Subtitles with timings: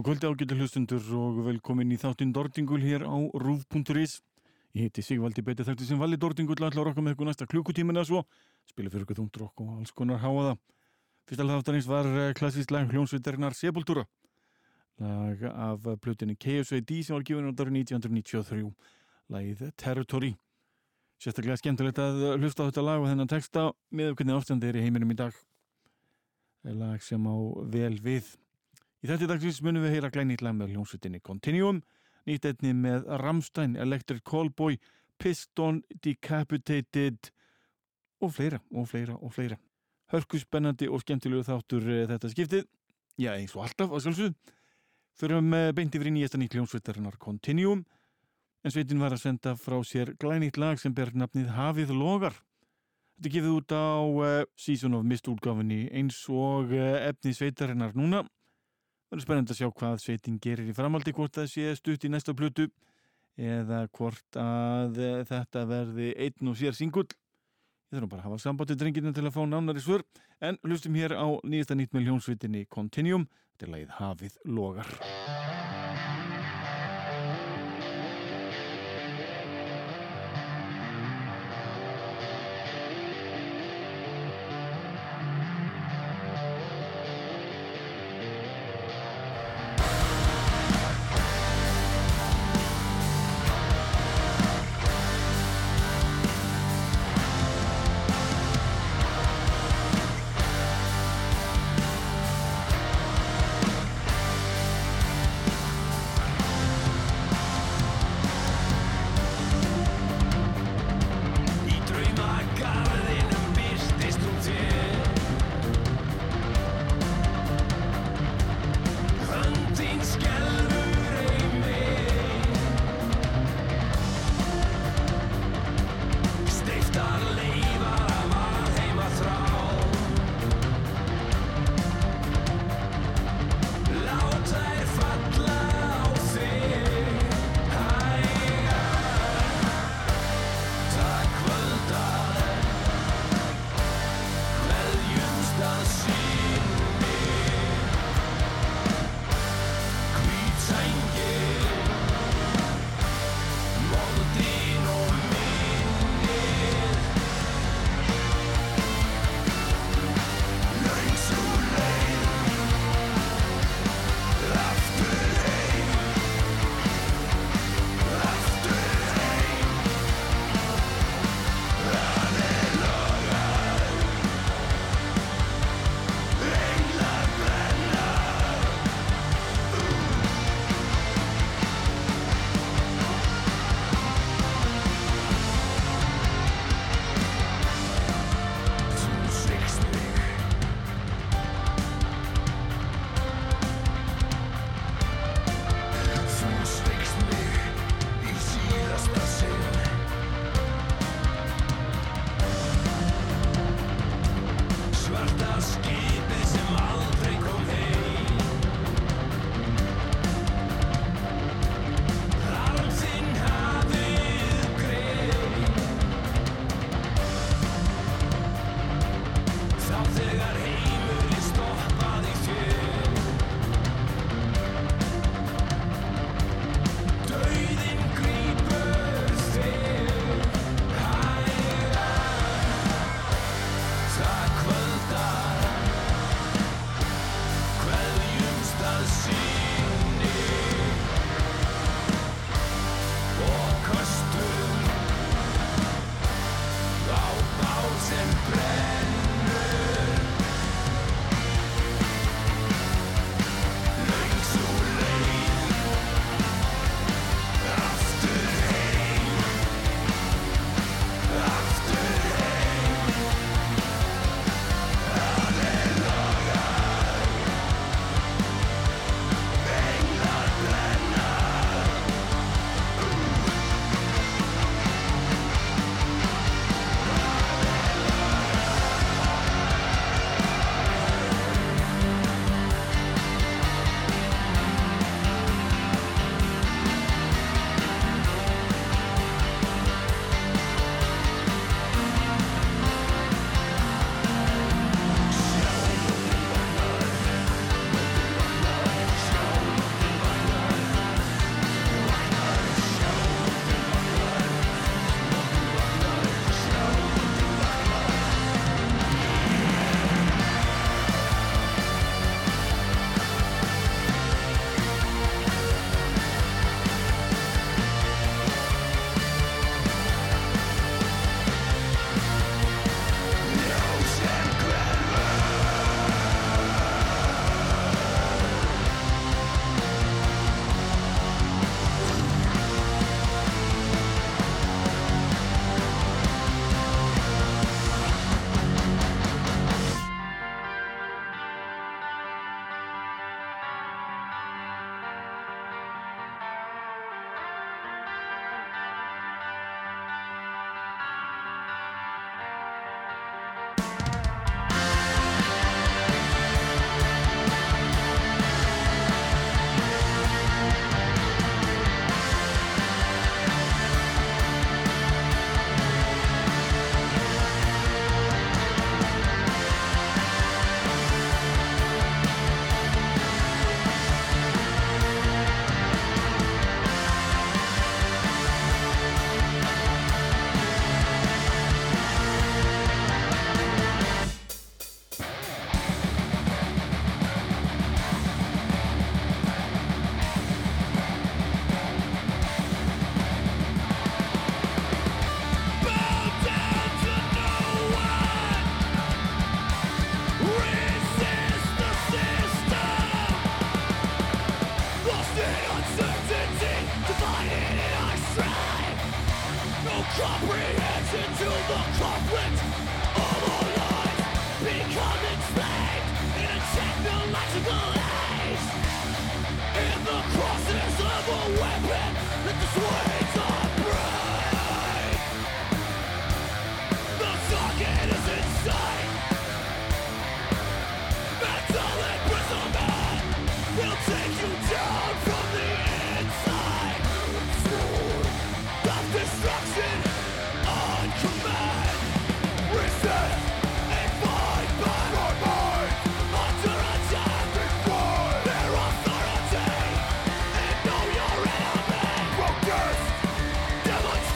[0.00, 4.22] Góð kvöldi ágættu hlustundur og velkomin í þáttinn Dordingul hér á rúf.is.
[4.72, 8.22] Ég heiti Sigvaldi Beti þætti sem vali Dordingul allar okkur með ykkur næsta klukkutíminna svo.
[8.64, 10.56] Spila fyrir ykkur þungdrokk og alls konar háaða.
[11.28, 14.06] Fyrsta þáttanins var eh, klassísk lag hljónsveitarinnar Sepultura.
[15.04, 18.72] Lag af plutinni KSVD sem var gefin út árið 1993.
[19.28, 20.36] Lagið Territory.
[21.20, 24.86] Sérstaklega skemmtilegt að hlusta á þetta lag og þennan texta með hvernig ástandi er í
[24.88, 25.36] heiminum í dag.
[26.64, 27.36] Lag sem á
[27.68, 28.38] vel við.
[29.00, 31.78] Í þetta dagsins munum við heyra glænýtt lag með hljómsveitinni Continuum,
[32.28, 34.76] nýtt einni með Rammstein, Electric Callboy,
[35.16, 37.30] Piston, Decapitated
[38.20, 39.56] og fleira og fleira og fleira.
[40.12, 42.66] Hörku spennandi og skemmtilegu þáttur eh, þetta skiptið,
[43.16, 44.58] já eins og alltaf að sjálfsögðu.
[45.20, 47.86] Þurfum beint yfir í nýjasta nýtt hljómsveitarinnar Continuum,
[48.60, 52.36] en sveitin var að senda frá sér glænýtt lag sem ber nafnið Hafið Logar.
[53.16, 58.26] Þetta gefið út á uh, Season of Mist útgáfinni eins og efni sveitarinnar núna
[59.10, 62.10] Það er spennend að sjá hvað sveitin gerir í framaldi hvort það sé stutt í
[62.12, 62.68] næsta plutu
[63.34, 67.08] eða hvort að eh, þetta verði einn og sér singull.
[67.90, 70.06] Ég þarf bara að hafa sambandi drenginu til að fá nánari svör
[70.38, 73.26] en hlustum hér á nýjasta nýtt með hljónsveitinni Continuum
[73.58, 74.94] til að hafið logar.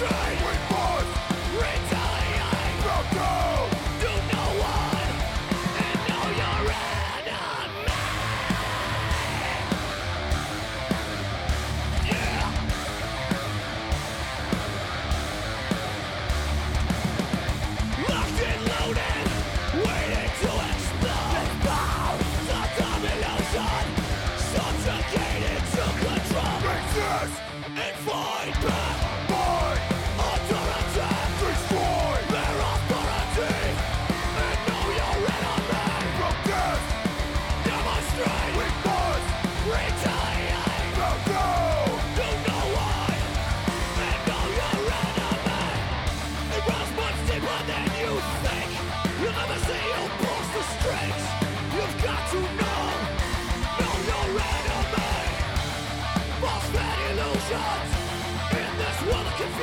[0.04, 0.43] Destroy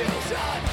[0.08, 0.71] að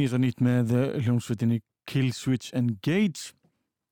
[0.00, 3.34] nýtt með eh, hljómsveitinni Kill Switch Engage.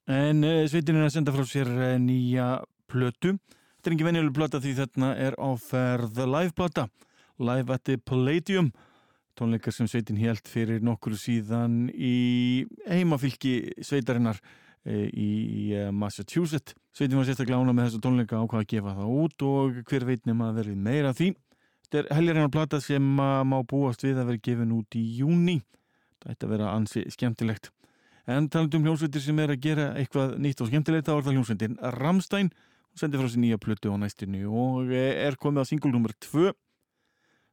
[0.09, 3.35] En uh, sveitin er að senda frá sér uh, nýja plötu.
[3.77, 6.87] Þetta er ekki venjuleg plata því þarna er áferð live plata.
[7.39, 8.73] Live at the Palladium
[9.39, 14.41] tónleikar sem sveitin helt fyrir nokkur síðan í heimafylki sveitarinnar
[14.89, 16.75] í Massachusetts.
[16.91, 20.09] Sveitin var sérstaklega ána með þessu tónleika á hvað að gefa það út og hver
[20.09, 21.29] veitnum að verði meira því.
[21.87, 25.61] Þetta er helgirinn á plata sem má búast við að vera gefin út í júni
[26.29, 27.71] ætti að vera ansi skemmtilegt.
[28.29, 31.77] En talandum hljómsveitir sem er að gera eitthvað nýtt og skemmtilegt, þá er það hljómsveitin
[31.97, 32.51] Ramstein.
[32.93, 36.13] Hún sendi frá sér nýja plötu á næstinu og er komið á single nr.
[36.29, 36.51] 2.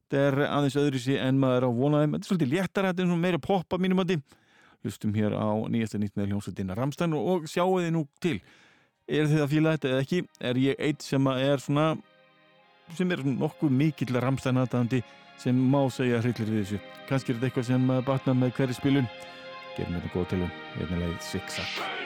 [0.06, 2.16] Þetta er aðeins öðru sí en maður á vonaðum.
[2.16, 4.18] Þetta er svolítið léttar, þetta er svona meira pop að mínum að því.
[4.84, 8.36] Hlustum hér á nýjasta nýtt með hljómsveitin Ramstein og sjáu þið nú til.
[9.08, 10.20] Er þið að fíla þetta eða ekki?
[10.50, 11.88] Er ég eitt sem er svona
[12.94, 15.00] sem er nokkuð mikill Ramstein aðdæðandi
[15.42, 16.82] sem má segja hryllir við þessu.
[17.10, 19.12] Kannski er þetta eitthvað sem batna með hverju spilun.
[19.76, 22.05] Gerum þetta góð til um hérna leið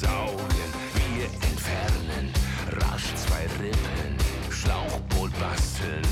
[0.00, 2.32] Saugen, wir entfernen,
[2.80, 4.16] rasch zwei Rippen,
[4.50, 6.02] Schlauchboot basteln,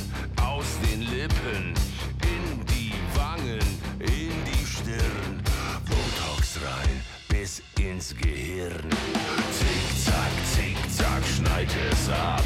[0.41, 1.75] aus den Lippen,
[2.23, 3.61] in die Wangen,
[3.99, 5.43] in die Stirn,
[5.89, 8.89] Botox rein, bis ins Gehirn.
[9.51, 12.45] Zick, zack, zick, zack, schneid es ab.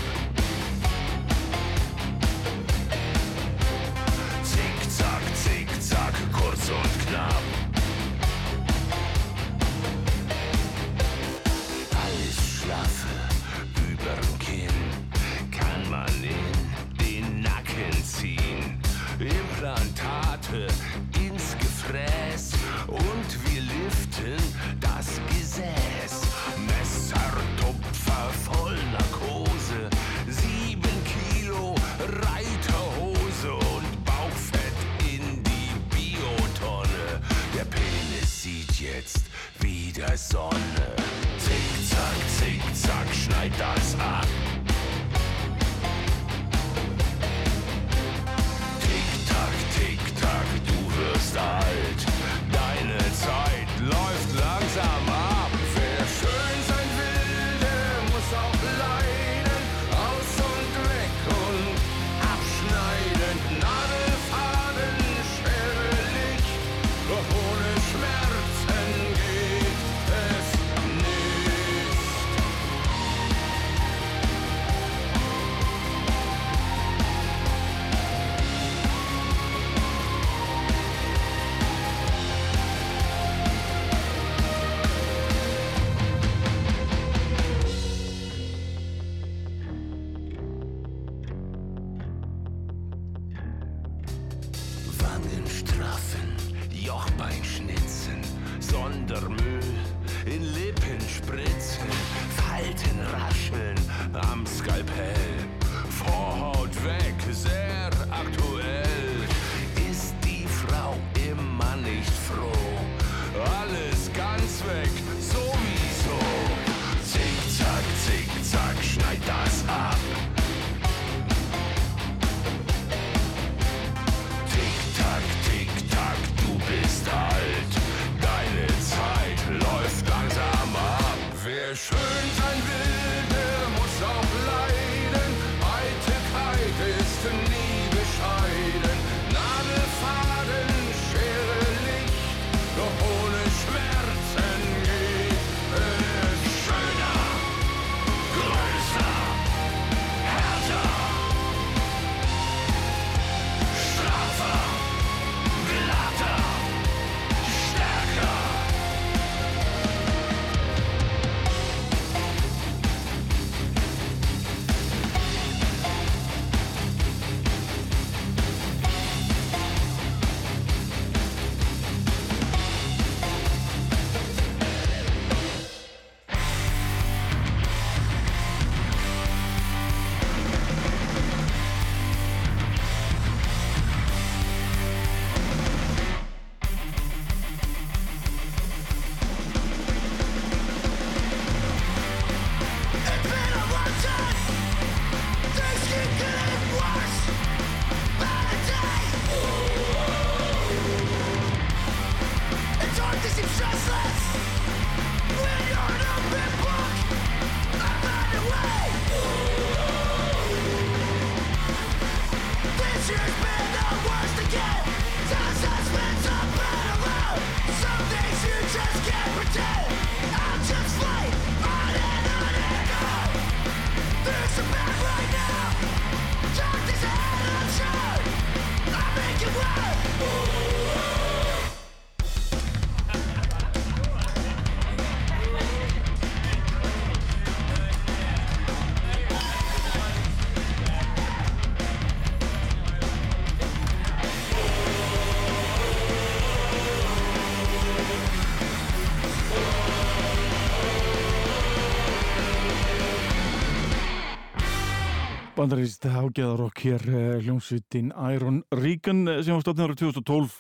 [255.56, 260.56] Bandarist ágæðarokk hér eh, hljómsvittin Iron Reagan eh, sem var stofnir árið 2012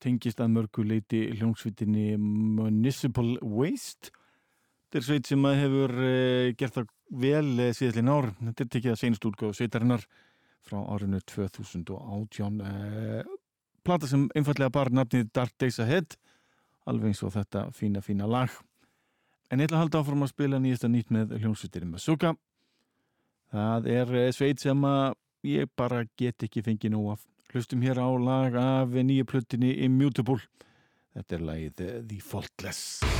[0.00, 4.14] tengist að mörgu leiti hljómsvittinni Municipal Waste.
[4.86, 6.88] Þetta er sveit sem hefur eh, gert það
[7.26, 8.30] vel síðallin ár.
[8.46, 10.08] Þetta er tekið að senst útgáðu sveitarinnar
[10.64, 12.64] frá árinu 2018
[13.84, 16.16] plata sem einfallega bara nafnið Dark Days Ahead
[16.88, 18.56] alveg eins og þetta fína fína lag.
[19.52, 22.38] En ég ætla að halda áfram að spila nýjasta nýtt með hljómsvittinni Masuka
[23.54, 25.14] Það er eh, sveit sem að
[25.46, 27.22] ég bara get ekki fengið nú af.
[27.54, 30.42] Hlustum hér á lag af nýju plötinni Immutable.
[31.16, 33.15] Þetta er lagið eh, The Faultless.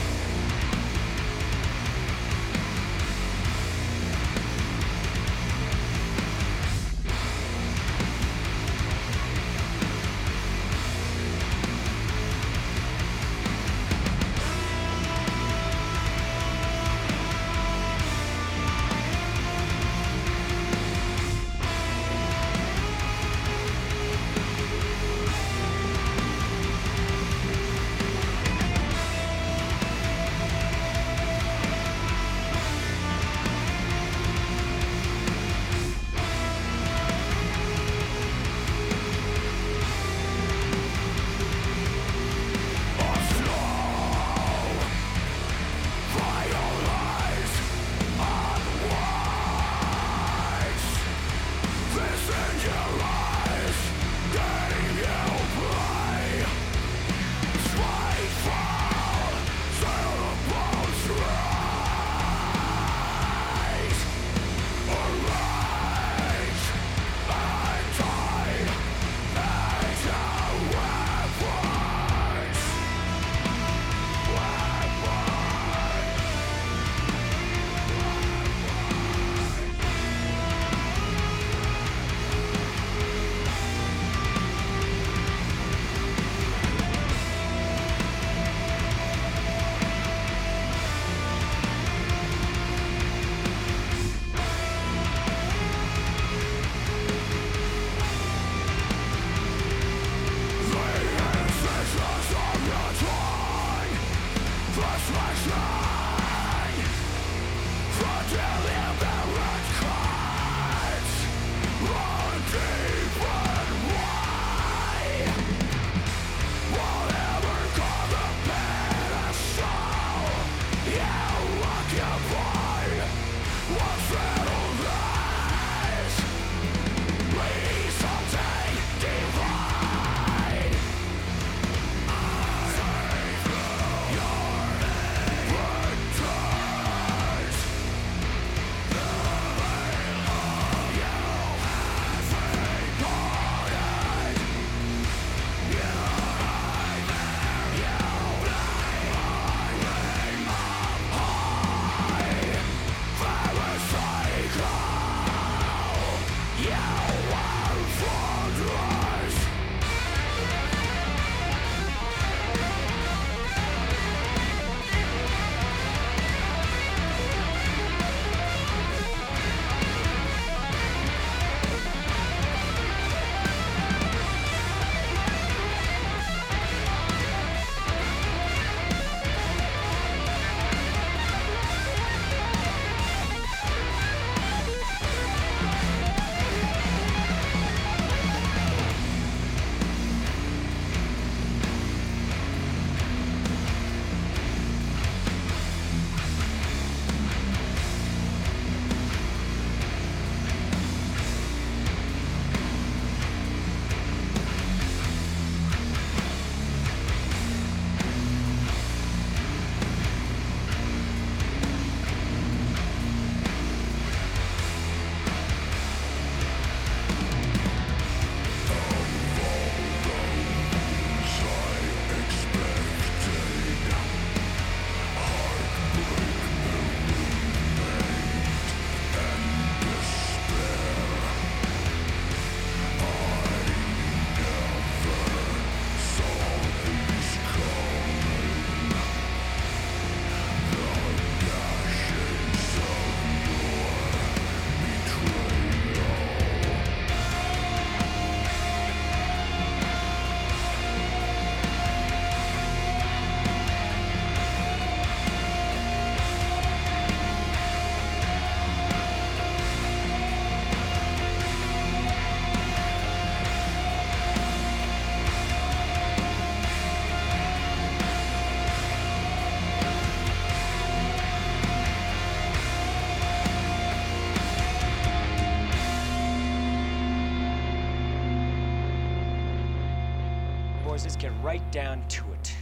[281.06, 282.52] Let's get right down to it.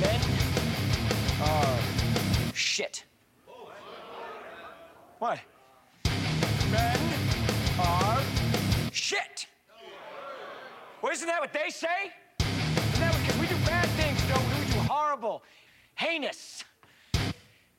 [0.00, 0.18] Men
[1.42, 1.78] are
[2.54, 3.04] shit.
[5.18, 5.40] What?
[6.70, 6.98] Men
[7.78, 8.22] are
[8.92, 9.46] shit.
[11.02, 12.14] Well, isn't that what they say?
[12.40, 14.64] Isn't that what, we do bad things, don't we?
[14.64, 15.42] We do horrible,
[15.96, 16.64] heinous,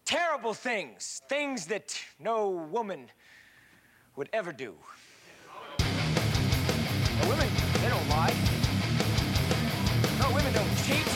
[0.06, 1.24] terrible things.
[1.28, 3.10] Things that no woman
[4.16, 4.76] would ever do.
[5.80, 7.50] Now, women,
[7.82, 8.57] they don't lie.
[10.28, 11.08] No, women don't cheat.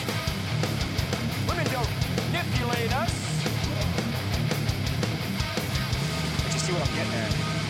[1.46, 1.88] Women don't
[2.32, 3.12] manipulate us.
[6.42, 7.61] But you see what I'm getting at?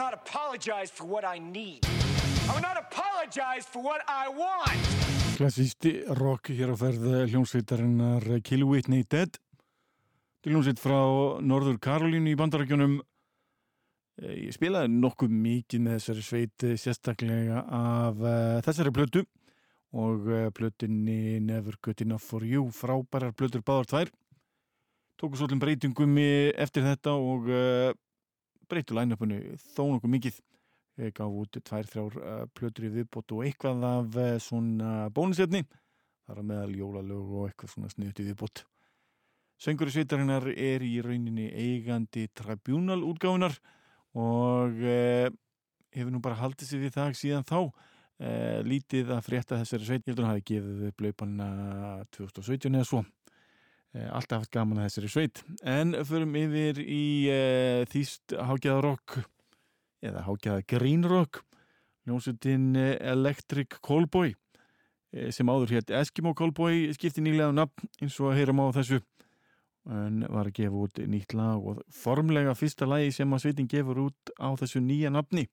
[0.00, 1.84] Not apologize for what I need.
[2.48, 4.80] I will not apologize for what I want.
[5.36, 5.84] Klassíst
[6.20, 9.36] rock hér á ferð hljómsveitarinnar Kill Whitney Dead
[10.48, 11.00] hljómsveit frá
[11.44, 13.00] Norður Karolínu í bandarækjunum
[14.20, 18.18] Eh, ég spilaði nokkuð mikið með þessari sveit eh, sérstaklega af
[18.66, 19.22] þessari plötu
[19.96, 24.12] og plötunni Never Good Enough For You frábærar plötur báðar tvær
[25.18, 27.90] tóku svolítið breytingum eftir þetta og uh,
[28.70, 29.40] breytu line-upinu
[29.74, 30.40] þó nokkuð mikið
[31.16, 35.62] gaf út tvær, þrjár uh, plötur í viðbót og eitthvað af uh, svona bónusetni.
[36.26, 38.64] Það er að meðal jólalög og eitthvað svona sniðut í viðbót.
[39.60, 43.56] Söngur sveitarinnar er í rauninni eigandi tribunal útgáfunar
[44.16, 45.30] og uh,
[45.94, 47.58] hefur nú bara haldið sér við það síðan þá.
[48.20, 50.02] Uh, lítið að frétta þessari sveit.
[50.04, 51.50] Ég heldur að hafi gefið upp laupanna
[52.12, 53.04] 2017 eða svo.
[53.90, 55.44] Uh, alltaf haft gaman að þessari sveit.
[55.66, 59.20] En förum yfir í uh, þýst hágjaðarokk
[60.06, 60.24] eða
[61.10, 61.42] Rock
[62.10, 64.34] hljómsveitin eh, Electric Callboy
[65.12, 68.66] eh, sem áður hétt Eskimo Callboy skipti nýlega um nafn eins og að heyram á
[68.80, 69.00] þessu.
[69.90, 74.04] En var að gefa út nýtt lag og formlega fyrsta lagi sem að sveitin gefur
[74.08, 75.46] út á þessu nýja nafni.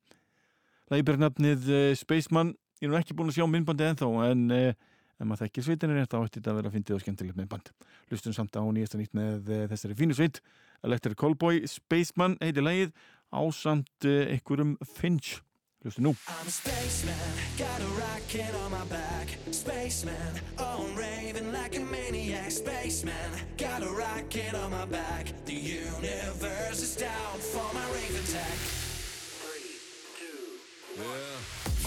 [0.92, 2.56] Lagi ber nafnið eh, Spaceman.
[2.82, 4.74] Ég er ekki búin að sjá myndbandi ennþá en eh,
[5.18, 7.72] ef maður þekkir sveitinir þá ætti þetta að vera að fyndið og skemmtilegt myndband
[8.12, 10.42] lustum samt á nýjasta nýtt með eh, þessari fínu sveit
[10.86, 12.94] Electric Callboy Spaceman heiti lagið
[13.34, 15.42] ásamt uh, einhverjum Finch
[15.84, 19.28] hlustu nú I'm a spaceman, got a rocket on my back.
[19.52, 22.52] Spaceman, oh, I'm raving like a maniac.
[22.52, 25.34] Spaceman, got a rocket on my back.
[25.46, 28.78] The universe is down for my rave attack.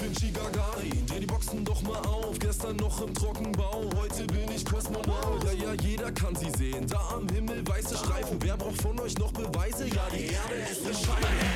[0.00, 2.38] Finchi Gagarin, dreh die Boxen doch mal auf.
[2.38, 5.44] Gestern noch im Trockenbau, heute bin ich Kosmonaut.
[5.44, 6.86] Ja, ja, jeder kann sie sehen.
[6.86, 8.38] Da am Himmel weiße Streifen.
[8.40, 9.86] Wer braucht von euch noch Beweise?
[9.88, 11.50] Ja, die Erde ist bescheiden.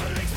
[0.00, 0.29] Spaceman,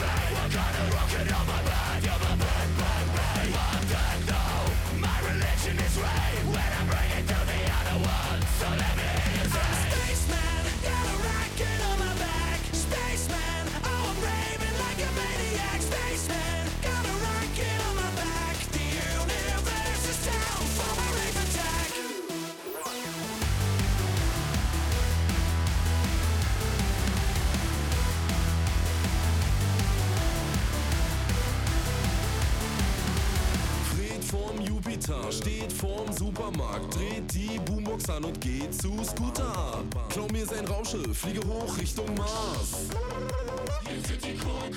[35.03, 40.09] Jupiter, steht vorm Supermarkt, dreht die Boombox an und geht zu Scooter ab.
[40.09, 42.87] Klau mir sein Raumschiff, fliege hoch Richtung Mars.
[44.03, 44.71] Spaceman,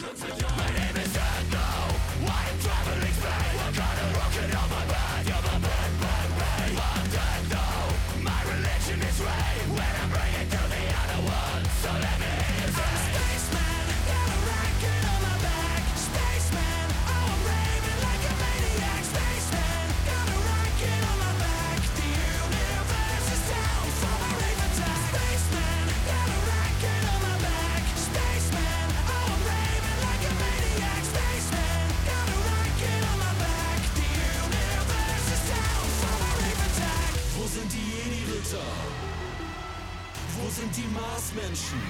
[41.37, 41.81] die Marsmenschen?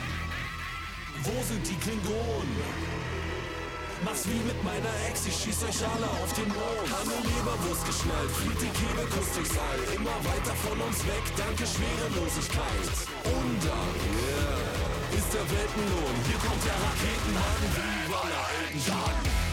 [1.23, 2.97] Wo sind die Klingonen?
[4.05, 6.87] Mach's wie mit meiner Ex, ich schieß euch alle auf den Mond.
[6.93, 9.81] Hanne Leberwurst geschnallt, fliegt die Kebekus durchs All.
[9.97, 12.93] Immer weiter von uns weg, danke Schwerelosigkeit.
[13.25, 16.17] Und yeah, ist der Weltenlohn.
[16.29, 19.46] Hier kommt der Raketenhaken wie bei alten Tagen.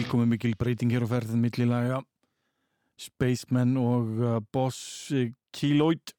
[0.00, 1.98] Tilkomi mikil breyting hér á ferðin millilaga
[2.96, 6.14] Spaceman og uh, Boss uh, Keloid.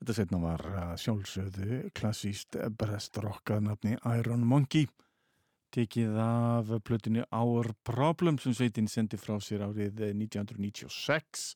[0.00, 4.88] Þetta setna var uh, sjálfsögðu klassíst brestrokkað nafni Iron Monkey.
[5.76, 11.50] Tekið af plötinu Our Problem sem sveitin sendi frá sér árið 1996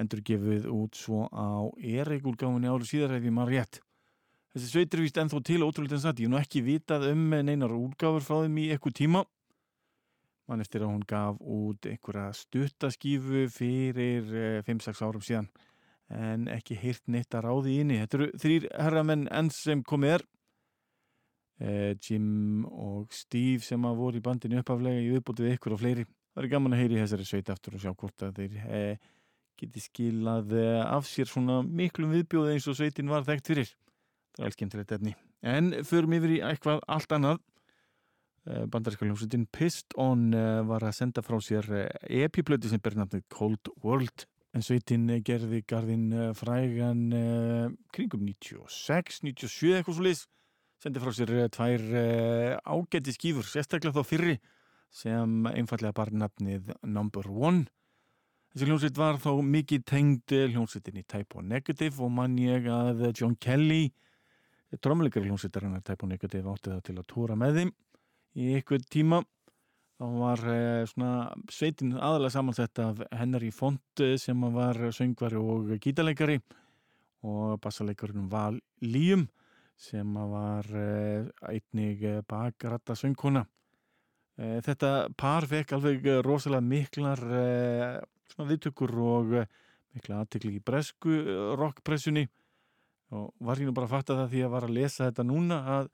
[0.00, 3.84] endur gefið út svo á Erik-úrgáfinni árið síðar ef ég maður rétt.
[4.54, 6.20] Þessi sveitir vist ennþá til ótrúlega en satt.
[6.22, 9.26] Ég hef nú ekki vitað um neinar útgáfur frá þeim í eitthvað tíma.
[10.50, 14.28] Man eftir að hún gaf út einhverja stuttaskífu fyrir
[14.66, 15.48] 5-6 árum síðan.
[16.12, 18.00] En ekki heyrt neitt að ráði inni.
[18.02, 20.26] Þetta eru þrýr herramenn enn sem komið er.
[21.62, 26.04] Eh, Jim og Steve sem að voru í bandinu uppaflega í viðbútið ykkur og fleiri.
[26.34, 29.10] Það er gaman að heyri þessari sveit aftur og sjá hvort að þeir eh,
[29.60, 33.70] geti skilað eh, af sér svona miklum viðbjóð eins og sveitin var þekkt fyrir.
[34.34, 35.14] Það er alls skemmtilegt efni.
[35.46, 37.40] En förum yfir í eitthvað allt annað.
[38.44, 41.64] Bandaríska hljómsveitin Pissed On eh, var að senda frá sér
[42.04, 44.26] epiplöti sem ber nafnið Cold World.
[44.54, 47.08] En sveitin gerði garðin frægan
[47.90, 50.20] kringum 96, 97 eitthvað svo liðs.
[50.78, 51.82] Sendi frá sér tvær
[52.62, 54.36] ágæti skýfur, sérstaklega þá fyrri
[54.94, 57.64] sem einfallega bar nafnið Number One.
[58.54, 63.08] Þessi hljómsveit var þá mikið tengd hljómsveitin í Type O Negative og mann ég að
[63.10, 63.88] John Kelly
[64.78, 67.74] trómleikari hljómsveitar hennar Type O Negative átti það til að tóra með þeim
[68.34, 69.22] í einhver tíma.
[69.94, 71.12] Þá var eh, svona
[71.52, 76.40] sveitin aðalega samansett af Henry Font sem var söngvari og gítarleikari.
[77.24, 79.28] Og bassaleikarin Val Líum
[79.80, 83.44] sem var eh, einnig bakratta söngkona.
[84.38, 88.00] Eh, þetta par fekk alveg rosalega miklar eh,
[88.32, 89.50] svona viðtökur og eh,
[89.94, 92.26] mikla aðtekli í bresku eh, rockpressunni.
[93.14, 95.90] Og var nú bara að fatta það því að var að lesa þetta núna að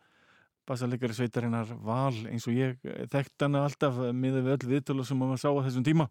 [0.71, 5.19] bassaleikari sveitarinnar Val eins og ég eh, þekkt hana alltaf miða við öll viðtölu sem
[5.19, 6.07] maður sá á þessum tíma.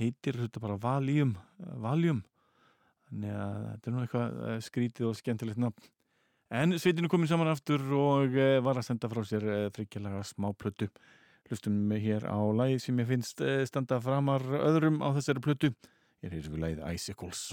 [0.00, 1.34] Heitir þetta bara Valium
[1.82, 2.22] Valium.
[3.10, 5.90] Þannig að þetta er nú eitthvað eh, skrítið og skemmtilegt nafn.
[6.54, 10.88] En sveitinu komin saman aftur og eh, var að senda frá sér þryggjalega smáplötu.
[11.50, 15.74] Hlustum hér á lagi sem ég finnst standa framar öðrum á þessari plötu.
[16.24, 17.50] Ég er hér við lagið Icicles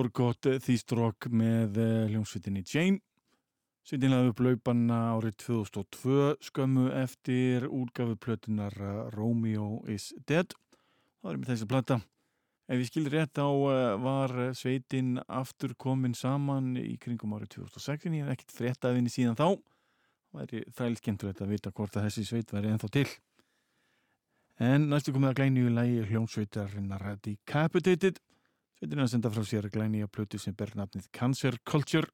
[0.00, 3.02] stórgott þýstrók með eh, hljómsveitinni Jane.
[3.84, 10.54] Sveitin laði upp laupanna árið 2002 skömmu eftir útgafu plötunar eh, Romeo is Dead.
[11.20, 11.98] Það er með þessi plata.
[12.70, 18.08] Ef ég skildi rétt á eh, var sveitin aftur komin saman í kringum árið 2006
[18.08, 19.50] en ég hef ekkert frétt að vinni síðan þá.
[20.30, 23.08] Það væri þrælskendulegt að vita hvort að þessi sveit væri ennþá til.
[24.64, 28.24] En næstu komið að glænýju lægi hljómsveitarinnar Decapitated.
[28.80, 32.08] Sveitin að senda frá sér glænýja plötu sem ber nafnið Cancer Culture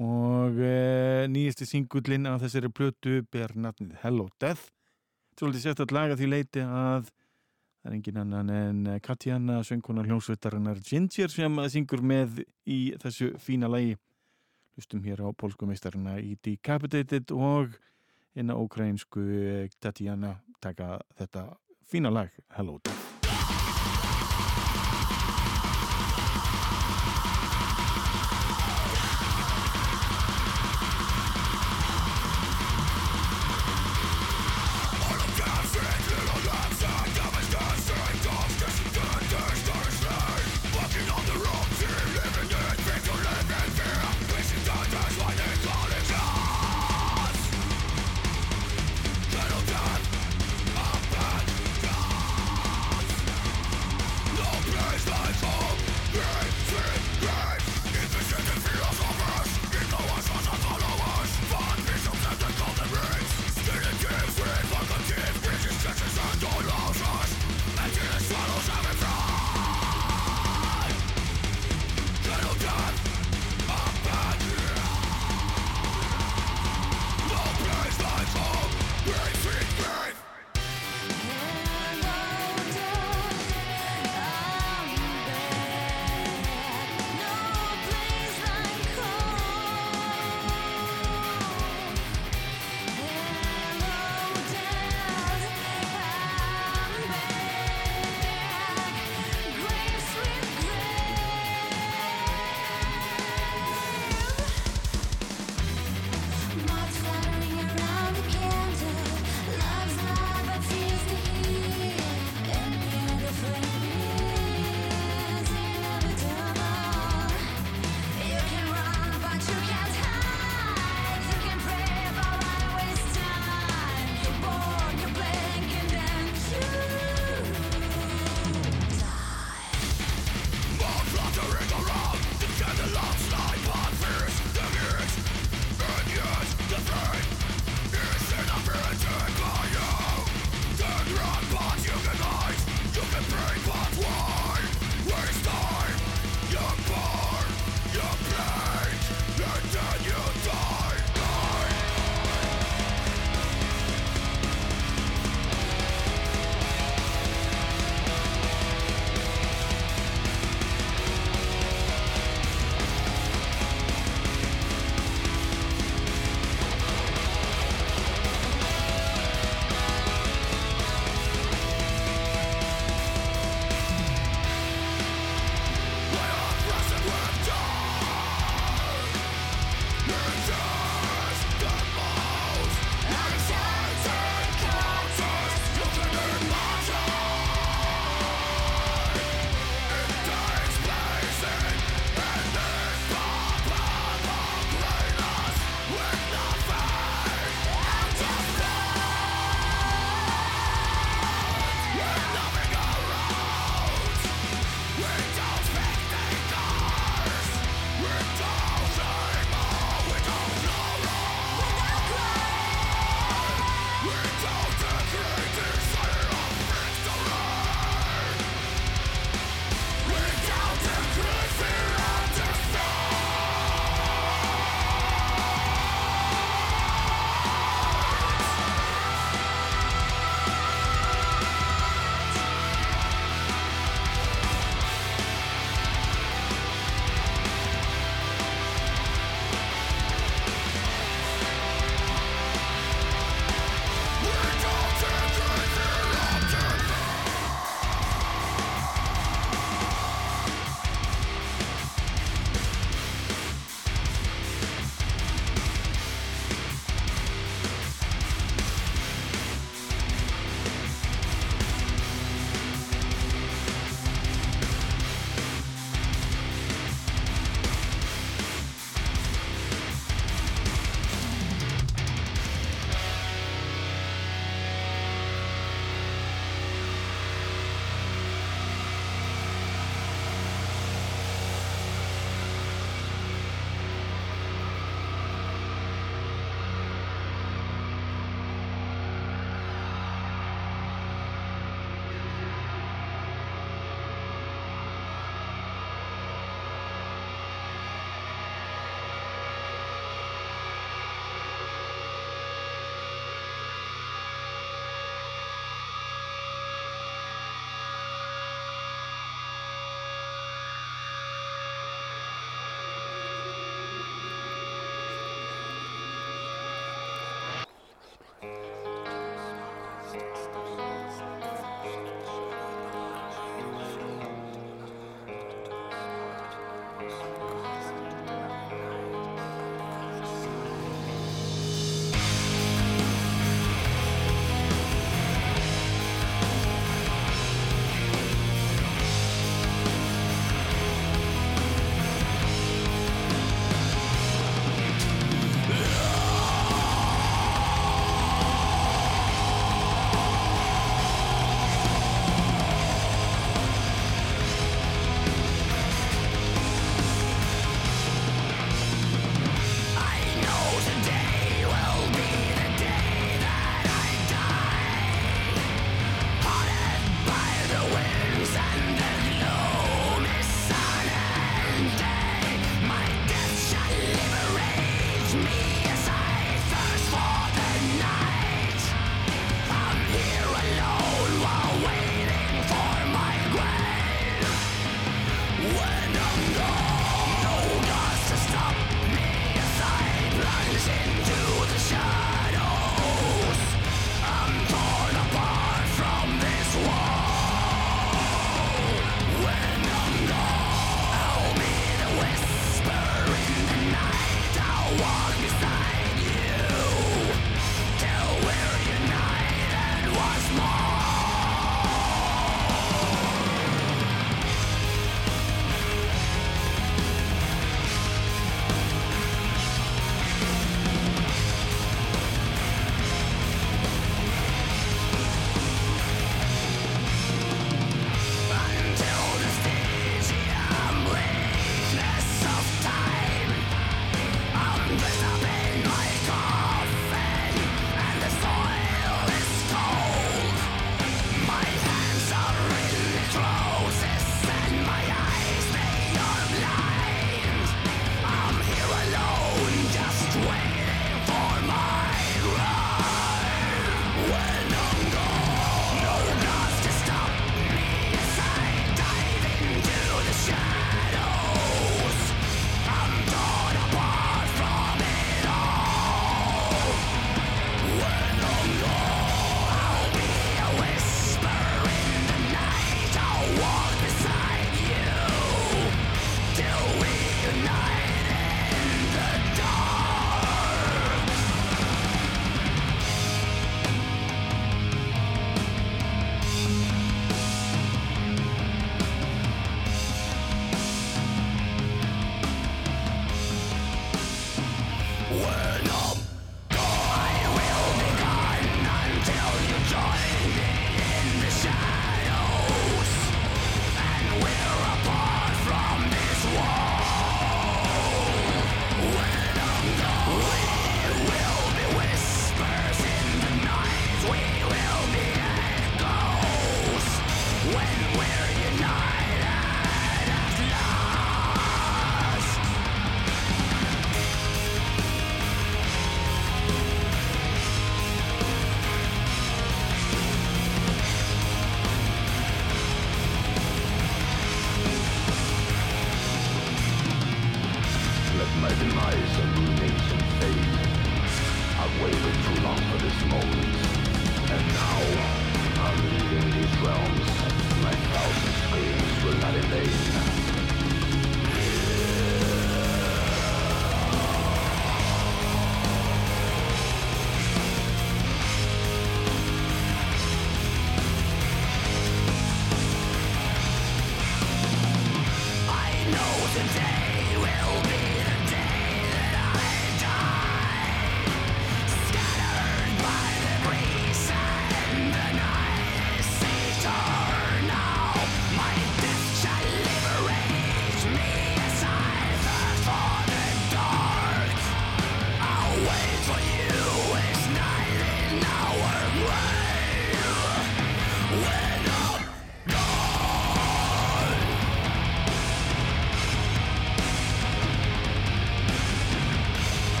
[0.00, 4.70] og e, nýjasti singullin af þessari plötu ber nafnið Hello Death.
[5.36, 10.80] Svolítið sett að laga því leiti að það er engin annan en Katjana, söngkonar hljómsveitarinnar
[10.80, 13.98] Ginger sem að syngur með í þessu fína lægi.
[14.78, 17.76] Hlustum hér á pólskumeistarina í Decapitated og
[18.32, 21.50] á ókrænsku Tatjana taka þetta
[21.84, 22.32] fína lag.
[22.56, 23.03] Hello, death.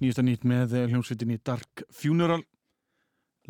[0.00, 2.40] Nýjasta nýtt með eh, hljómsveitinni Dark Funeral.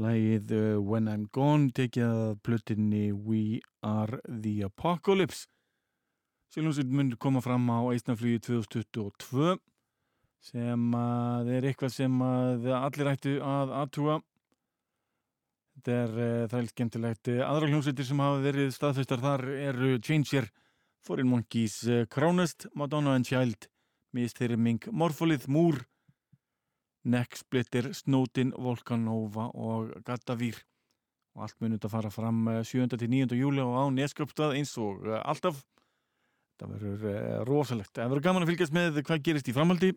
[0.01, 5.47] Lægið uh, When I'm Gone tekið að plötinni We Are The Apocalypse.
[6.55, 9.61] Hljómsveitin mun koma fram á Eistnaflugi 2022
[10.43, 14.17] sem að er eitthvað sem að allir ættu að aðtúa
[15.77, 16.15] þetta er
[16.49, 20.49] það er skemmtilegt aðra hljómsveitir sem hafa verið staðfestar þar eru Changer,
[21.05, 21.77] Foreign Monkeys
[22.11, 23.69] Crownest, Madonna and Child
[24.17, 25.85] Mistyrming, Morpholith, Moore
[27.09, 30.59] Necksplitter, Snowdin, Volcanova og Gatavir
[31.37, 32.89] og allt munið að fara fram eh, 7.
[32.99, 33.37] til 9.
[33.39, 35.63] júli og á Neskjöpstað eins og eh, alltaf
[36.61, 39.95] það verður uh, rosalegt það verður gaman að fylgjast með hvað gerist í framhaldi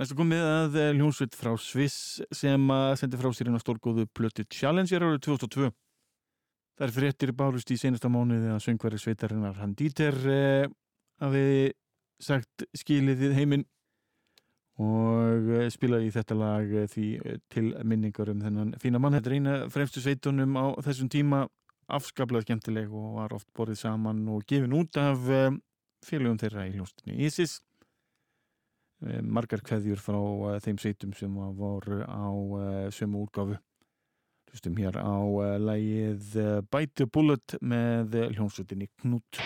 [0.00, 5.20] næstu komið að hljónsveit frá Sviss sem sendi frá sér eina stórgóðu plötu Challenger árið
[5.28, 10.18] 2002 það er fréttir bárust í senasta mánuði að söngveri sveitarinnar hann Dieter
[11.22, 11.44] hafi
[12.18, 13.66] sagt skiliðið heiminn
[14.82, 19.16] og eh, spilaði í þetta lag eh, því eh, til minningar um þennan fína mann.
[19.18, 21.44] Þetta er eina fremstu sveitunum á þessum tíma
[21.92, 25.26] afskaplega skemmtileg og var oft borðið saman og gefin út af
[26.06, 27.58] félögum þeirra í hljóstinni Ísis.
[29.02, 30.20] Margar kveðjur frá
[30.62, 32.30] þeim sveitum sem voru á
[32.94, 33.58] sömu útgáfu.
[34.52, 35.18] Hlustum hér á
[35.58, 36.38] lagið
[36.70, 39.42] Bite the Bullet með hljómsveitinni Knut.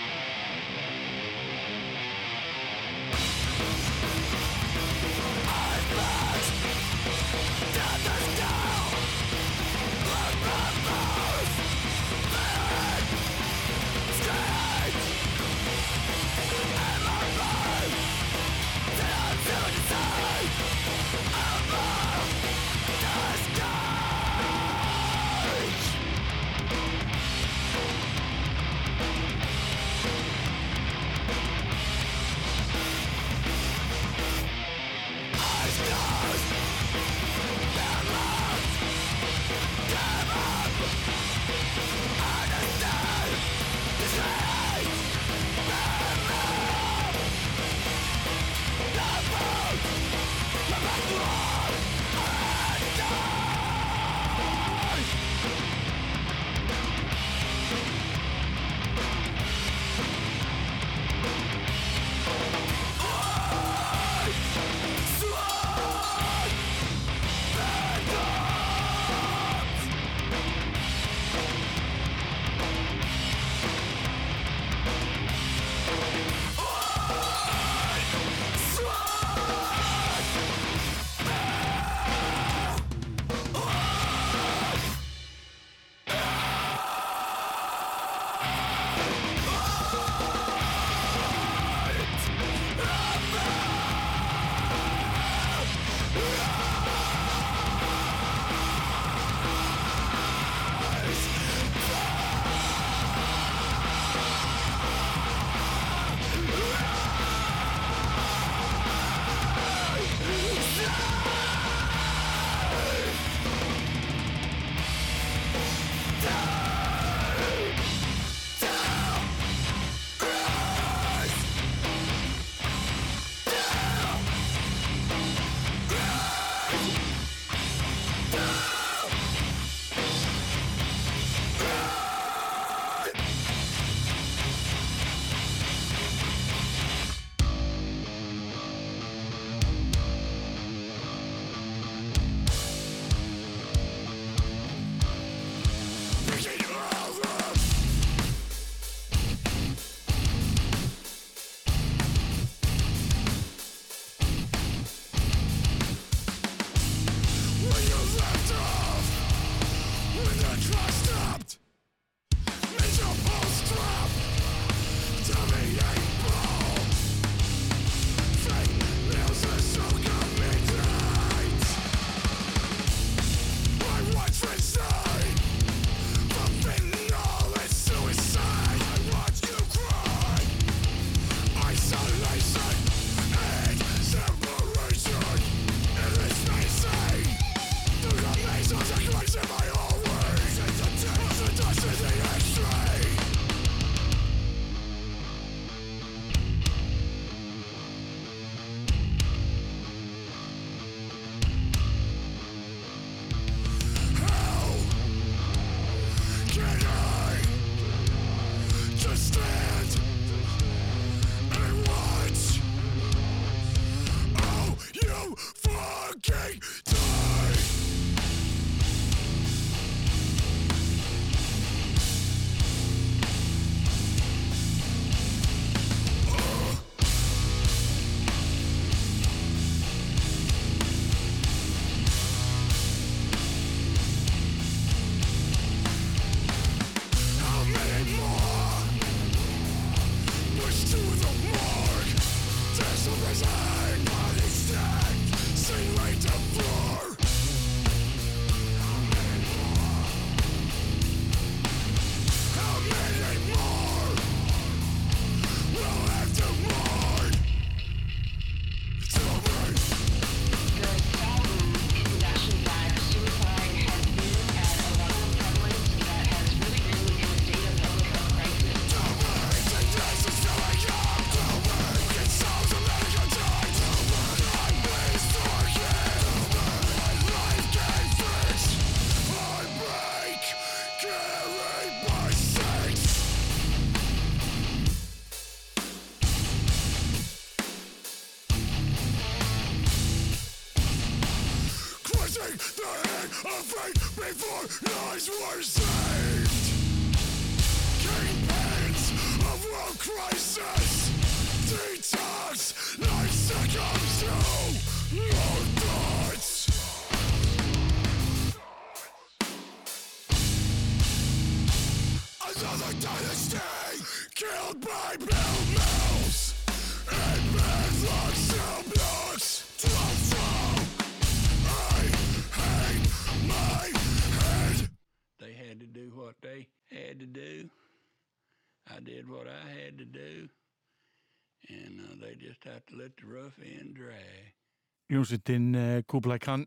[335.78, 336.66] Uh, Kublai Khan.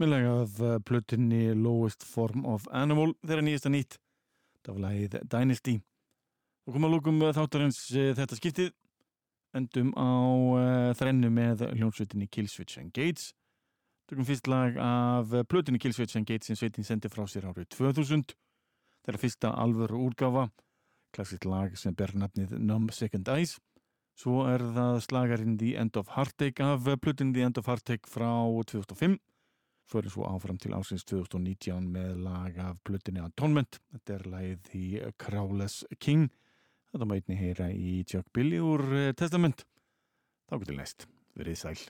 [0.00, 3.98] Með lag af uh, plötunni Lowest Form of Animal þeirra nýjasta nýtt.
[4.68, 5.76] Lagið Dynasty.
[6.66, 8.72] Og koma að lókum uh, þáttarins þetta skiptið.
[9.52, 10.08] Endum á
[10.96, 13.34] þrennu með hljónsveitinni Killswitch Engage
[14.08, 18.32] tökum fyrst lag af plötunni Killswitch Engage sem sveitin sendi frá sér árið 2000
[19.04, 20.46] þeirra fyrsta alvöru úrgáfa
[21.16, 23.58] klassisk lag sem ber nafnið Numb Second Eyes
[24.18, 28.30] Svo er það slagarinn The End of Heartache af plötinn The End of Heartache frá
[28.72, 29.18] 2005.
[29.92, 33.80] Förum svo áfram til ásins 2019 með lag af plötinni Atonement.
[33.92, 36.30] Þetta er lagið The Crowless King.
[36.92, 39.66] Þetta einni heyra í Chuck Billy úr eh, Testament.
[40.48, 41.08] Þá getur næst.
[41.36, 41.82] Verið sæl.